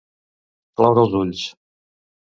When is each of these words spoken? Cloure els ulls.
Cloure 0.81 1.03
els 1.05 1.15
ulls. 1.23 1.47